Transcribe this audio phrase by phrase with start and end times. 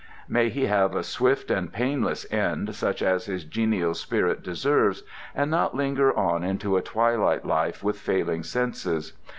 [0.27, 5.03] May he have a swift and painless end such as his genial spirit deserves,
[5.35, 9.13] and not linger on into a twilight life with failing senses.